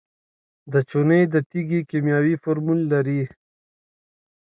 د 0.71 0.73
چونې 0.89 1.19
د 1.33 1.35
تیږې 1.49 1.81
کیمیاوي 1.89 2.35
فورمول 2.43 2.79
لري. 2.93 3.21